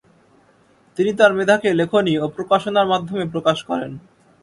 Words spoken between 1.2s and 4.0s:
মেধাকে লেখনী ও প্রকাশনার মাধ্যমে প্রকাশ করেন।